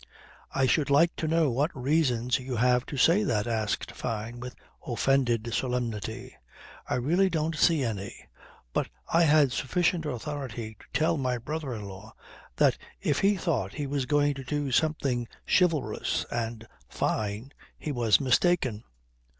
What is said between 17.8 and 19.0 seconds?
was mistaken.